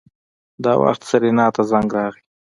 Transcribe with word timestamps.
دا 0.63 0.73
وخت 0.83 1.01
سېرېنا 1.09 1.45
ته 1.55 1.61
زنګ 1.69 1.89
راغی. 1.95 2.21